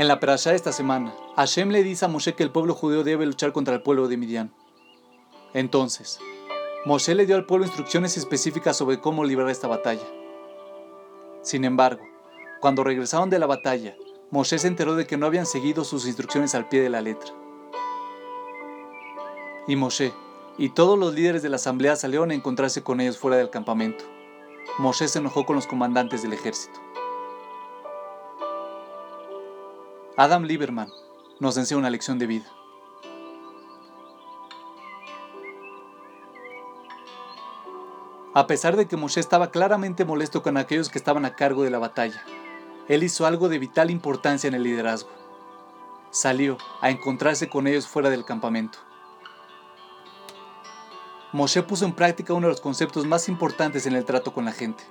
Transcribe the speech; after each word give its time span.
En 0.00 0.08
la 0.08 0.18
perashá 0.18 0.48
de 0.48 0.56
esta 0.56 0.72
semana, 0.72 1.14
Hashem 1.36 1.68
le 1.68 1.82
dice 1.82 2.06
a 2.06 2.08
Moshe 2.08 2.34
que 2.34 2.42
el 2.42 2.50
pueblo 2.50 2.74
judío 2.74 3.04
debe 3.04 3.26
luchar 3.26 3.52
contra 3.52 3.74
el 3.74 3.82
pueblo 3.82 4.08
de 4.08 4.16
Midian. 4.16 4.50
Entonces, 5.52 6.18
Moshe 6.86 7.14
le 7.14 7.26
dio 7.26 7.36
al 7.36 7.44
pueblo 7.44 7.66
instrucciones 7.66 8.16
específicas 8.16 8.78
sobre 8.78 8.98
cómo 8.98 9.24
librar 9.24 9.50
esta 9.50 9.68
batalla. 9.68 10.06
Sin 11.42 11.66
embargo, 11.66 12.00
cuando 12.62 12.82
regresaron 12.82 13.28
de 13.28 13.38
la 13.38 13.44
batalla, 13.44 13.94
Moshe 14.30 14.58
se 14.58 14.68
enteró 14.68 14.96
de 14.96 15.06
que 15.06 15.18
no 15.18 15.26
habían 15.26 15.44
seguido 15.44 15.84
sus 15.84 16.06
instrucciones 16.06 16.54
al 16.54 16.66
pie 16.66 16.80
de 16.80 16.88
la 16.88 17.02
letra. 17.02 17.34
Y 19.68 19.76
Moshe 19.76 20.14
y 20.56 20.70
todos 20.70 20.98
los 20.98 21.12
líderes 21.12 21.42
de 21.42 21.50
la 21.50 21.56
asamblea 21.56 21.94
salieron 21.96 22.30
a 22.30 22.34
encontrarse 22.34 22.82
con 22.82 23.02
ellos 23.02 23.18
fuera 23.18 23.36
del 23.36 23.50
campamento. 23.50 24.06
Moshe 24.78 25.08
se 25.08 25.18
enojó 25.18 25.44
con 25.44 25.56
los 25.56 25.66
comandantes 25.66 26.22
del 26.22 26.32
ejército. 26.32 26.80
Adam 30.22 30.42
Lieberman 30.42 30.90
nos 31.38 31.56
enseña 31.56 31.78
una 31.78 31.88
lección 31.88 32.18
de 32.18 32.26
vida. 32.26 32.44
A 38.34 38.46
pesar 38.46 38.76
de 38.76 38.86
que 38.86 38.98
Moshe 38.98 39.18
estaba 39.18 39.50
claramente 39.50 40.04
molesto 40.04 40.42
con 40.42 40.58
aquellos 40.58 40.90
que 40.90 40.98
estaban 40.98 41.24
a 41.24 41.36
cargo 41.36 41.62
de 41.62 41.70
la 41.70 41.78
batalla, 41.78 42.22
él 42.86 43.02
hizo 43.02 43.24
algo 43.24 43.48
de 43.48 43.58
vital 43.58 43.90
importancia 43.90 44.46
en 44.46 44.52
el 44.52 44.62
liderazgo. 44.62 45.08
Salió 46.10 46.58
a 46.82 46.90
encontrarse 46.90 47.48
con 47.48 47.66
ellos 47.66 47.88
fuera 47.88 48.10
del 48.10 48.26
campamento. 48.26 48.78
Moshe 51.32 51.62
puso 51.62 51.86
en 51.86 51.94
práctica 51.94 52.34
uno 52.34 52.48
de 52.48 52.52
los 52.52 52.60
conceptos 52.60 53.06
más 53.06 53.26
importantes 53.30 53.86
en 53.86 53.94
el 53.94 54.04
trato 54.04 54.34
con 54.34 54.44
la 54.44 54.52
gente. 54.52 54.84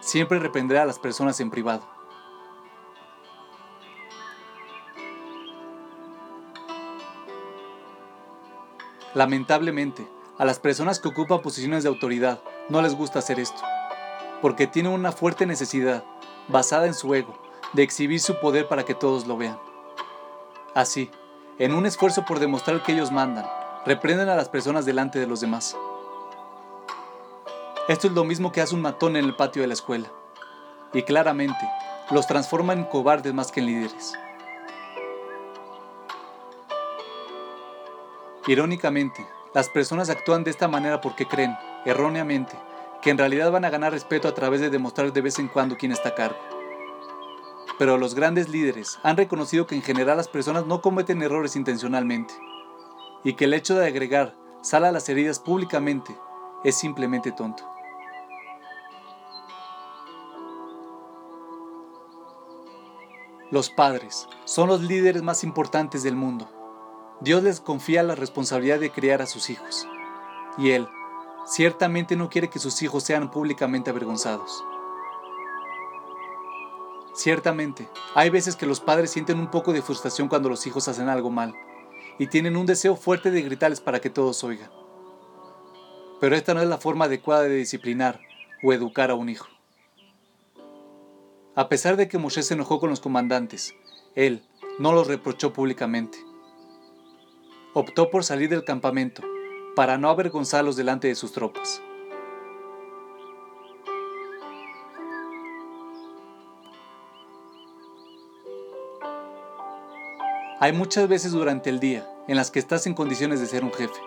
Siempre 0.00 0.38
reprenderá 0.38 0.82
a 0.82 0.86
las 0.86 0.98
personas 0.98 1.40
en 1.40 1.50
privado. 1.50 1.93
Lamentablemente, 9.14 10.08
a 10.38 10.44
las 10.44 10.58
personas 10.58 10.98
que 10.98 11.06
ocupan 11.06 11.40
posiciones 11.40 11.84
de 11.84 11.88
autoridad 11.88 12.40
no 12.68 12.82
les 12.82 12.96
gusta 12.96 13.20
hacer 13.20 13.38
esto, 13.38 13.62
porque 14.42 14.66
tienen 14.66 14.92
una 14.92 15.12
fuerte 15.12 15.46
necesidad, 15.46 16.02
basada 16.48 16.86
en 16.86 16.94
su 16.94 17.14
ego, 17.14 17.32
de 17.74 17.84
exhibir 17.84 18.18
su 18.20 18.40
poder 18.40 18.66
para 18.66 18.84
que 18.84 18.94
todos 18.94 19.28
lo 19.28 19.36
vean. 19.36 19.58
Así, 20.74 21.12
en 21.60 21.72
un 21.72 21.86
esfuerzo 21.86 22.24
por 22.24 22.40
demostrar 22.40 22.82
que 22.82 22.90
ellos 22.90 23.12
mandan, 23.12 23.46
reprenden 23.86 24.28
a 24.28 24.34
las 24.34 24.48
personas 24.48 24.84
delante 24.84 25.20
de 25.20 25.28
los 25.28 25.40
demás. 25.40 25.76
Esto 27.86 28.08
es 28.08 28.14
lo 28.14 28.24
mismo 28.24 28.50
que 28.50 28.62
hace 28.62 28.74
un 28.74 28.82
matón 28.82 29.14
en 29.14 29.24
el 29.24 29.36
patio 29.36 29.62
de 29.62 29.68
la 29.68 29.74
escuela, 29.74 30.10
y 30.92 31.02
claramente 31.02 31.68
los 32.10 32.26
transforma 32.26 32.72
en 32.72 32.82
cobardes 32.84 33.32
más 33.32 33.52
que 33.52 33.60
en 33.60 33.66
líderes. 33.66 34.14
Irónicamente, 38.46 39.26
las 39.54 39.70
personas 39.70 40.10
actúan 40.10 40.44
de 40.44 40.50
esta 40.50 40.68
manera 40.68 41.00
porque 41.00 41.26
creen, 41.26 41.56
erróneamente, 41.86 42.54
que 43.00 43.08
en 43.08 43.16
realidad 43.16 43.50
van 43.50 43.64
a 43.64 43.70
ganar 43.70 43.92
respeto 43.92 44.28
a 44.28 44.34
través 44.34 44.60
de 44.60 44.68
demostrar 44.68 45.14
de 45.14 45.20
vez 45.22 45.38
en 45.38 45.48
cuando 45.48 45.78
quién 45.78 45.92
está 45.92 46.10
a 46.10 46.14
cargo. 46.14 46.36
Pero 47.78 47.96
los 47.96 48.14
grandes 48.14 48.50
líderes 48.50 48.98
han 49.02 49.16
reconocido 49.16 49.66
que 49.66 49.74
en 49.74 49.82
general 49.82 50.18
las 50.18 50.28
personas 50.28 50.66
no 50.66 50.82
cometen 50.82 51.22
errores 51.22 51.56
intencionalmente, 51.56 52.34
y 53.24 53.32
que 53.32 53.46
el 53.46 53.54
hecho 53.54 53.76
de 53.76 53.86
agregar 53.86 54.34
sal 54.60 54.84
a 54.84 54.92
las 54.92 55.08
heridas 55.08 55.38
públicamente 55.38 56.14
es 56.64 56.76
simplemente 56.76 57.32
tonto. 57.32 57.64
Los 63.50 63.70
padres 63.70 64.28
son 64.44 64.68
los 64.68 64.82
líderes 64.82 65.22
más 65.22 65.44
importantes 65.44 66.02
del 66.02 66.16
mundo 66.16 66.48
Dios 67.24 67.42
les 67.42 67.58
confía 67.58 68.02
la 68.02 68.14
responsabilidad 68.14 68.78
de 68.78 68.90
criar 68.90 69.22
a 69.22 69.26
sus 69.26 69.48
hijos, 69.48 69.88
y 70.58 70.72
Él 70.72 70.86
ciertamente 71.46 72.16
no 72.16 72.28
quiere 72.28 72.50
que 72.50 72.58
sus 72.58 72.82
hijos 72.82 73.02
sean 73.02 73.30
públicamente 73.30 73.88
avergonzados. 73.88 74.62
Ciertamente, 77.14 77.88
hay 78.14 78.28
veces 78.28 78.56
que 78.56 78.66
los 78.66 78.80
padres 78.80 79.10
sienten 79.10 79.38
un 79.38 79.50
poco 79.50 79.72
de 79.72 79.80
frustración 79.80 80.28
cuando 80.28 80.50
los 80.50 80.66
hijos 80.66 80.86
hacen 80.86 81.08
algo 81.08 81.30
mal, 81.30 81.54
y 82.18 82.26
tienen 82.26 82.58
un 82.58 82.66
deseo 82.66 82.94
fuerte 82.94 83.30
de 83.30 83.40
gritarles 83.40 83.80
para 83.80 84.02
que 84.02 84.10
todos 84.10 84.44
oigan. 84.44 84.70
Pero 86.20 86.36
esta 86.36 86.52
no 86.52 86.60
es 86.60 86.68
la 86.68 86.76
forma 86.76 87.06
adecuada 87.06 87.44
de 87.44 87.56
disciplinar 87.56 88.20
o 88.62 88.74
educar 88.74 89.10
a 89.10 89.14
un 89.14 89.30
hijo. 89.30 89.48
A 91.54 91.70
pesar 91.70 91.96
de 91.96 92.06
que 92.06 92.18
Moshe 92.18 92.42
se 92.42 92.52
enojó 92.52 92.80
con 92.80 92.90
los 92.90 93.00
comandantes, 93.00 93.74
él 94.14 94.46
no 94.78 94.92
los 94.92 95.06
reprochó 95.06 95.54
públicamente 95.54 96.18
optó 97.74 98.08
por 98.08 98.22
salir 98.22 98.48
del 98.48 98.64
campamento 98.64 99.22
para 99.74 99.98
no 99.98 100.08
avergonzarlos 100.08 100.76
delante 100.76 101.08
de 101.08 101.16
sus 101.16 101.32
tropas. 101.32 101.82
Hay 110.60 110.72
muchas 110.72 111.08
veces 111.08 111.32
durante 111.32 111.68
el 111.68 111.80
día 111.80 112.08
en 112.28 112.36
las 112.36 112.52
que 112.52 112.60
estás 112.60 112.86
en 112.86 112.94
condiciones 112.94 113.40
de 113.40 113.46
ser 113.46 113.64
un 113.64 113.72
jefe, 113.72 114.00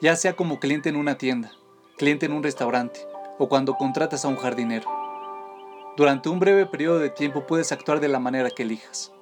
ya 0.00 0.16
sea 0.16 0.34
como 0.34 0.58
cliente 0.58 0.88
en 0.88 0.96
una 0.96 1.16
tienda, 1.16 1.52
cliente 1.96 2.26
en 2.26 2.32
un 2.32 2.42
restaurante 2.42 3.00
o 3.38 3.48
cuando 3.48 3.76
contratas 3.76 4.24
a 4.24 4.28
un 4.28 4.36
jardinero. 4.36 4.90
Durante 5.96 6.28
un 6.28 6.40
breve 6.40 6.66
periodo 6.66 6.98
de 6.98 7.10
tiempo 7.10 7.46
puedes 7.46 7.70
actuar 7.70 8.00
de 8.00 8.08
la 8.08 8.18
manera 8.18 8.50
que 8.50 8.64
elijas. 8.64 9.12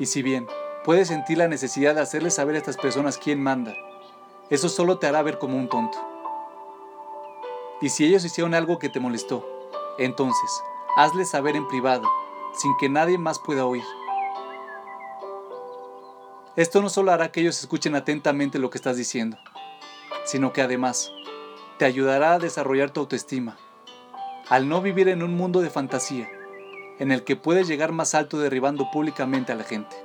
Y 0.00 0.06
si 0.06 0.22
bien 0.22 0.46
Puedes 0.84 1.08
sentir 1.08 1.38
la 1.38 1.48
necesidad 1.48 1.94
de 1.94 2.02
hacerle 2.02 2.30
saber 2.30 2.56
a 2.56 2.58
estas 2.58 2.76
personas 2.76 3.16
quién 3.16 3.42
manda. 3.42 3.74
Eso 4.50 4.68
solo 4.68 4.98
te 4.98 5.06
hará 5.06 5.22
ver 5.22 5.38
como 5.38 5.56
un 5.56 5.66
tonto. 5.66 5.96
Y 7.80 7.88
si 7.88 8.04
ellos 8.04 8.22
hicieron 8.26 8.52
algo 8.52 8.78
que 8.78 8.90
te 8.90 9.00
molestó, 9.00 9.48
entonces 9.96 10.50
hazle 10.96 11.24
saber 11.24 11.56
en 11.56 11.66
privado, 11.68 12.06
sin 12.52 12.76
que 12.76 12.90
nadie 12.90 13.16
más 13.16 13.38
pueda 13.38 13.64
oír. 13.64 13.84
Esto 16.54 16.82
no 16.82 16.90
solo 16.90 17.12
hará 17.12 17.32
que 17.32 17.40
ellos 17.40 17.58
escuchen 17.58 17.94
atentamente 17.94 18.58
lo 18.58 18.68
que 18.68 18.76
estás 18.76 18.98
diciendo, 18.98 19.38
sino 20.26 20.52
que 20.52 20.60
además 20.60 21.10
te 21.78 21.86
ayudará 21.86 22.34
a 22.34 22.38
desarrollar 22.38 22.90
tu 22.90 23.00
autoestima, 23.00 23.56
al 24.50 24.68
no 24.68 24.82
vivir 24.82 25.08
en 25.08 25.22
un 25.22 25.34
mundo 25.34 25.62
de 25.62 25.70
fantasía, 25.70 26.30
en 26.98 27.10
el 27.10 27.24
que 27.24 27.36
puedes 27.36 27.66
llegar 27.68 27.92
más 27.92 28.14
alto 28.14 28.38
derribando 28.38 28.90
públicamente 28.92 29.50
a 29.50 29.56
la 29.56 29.64
gente. 29.64 29.96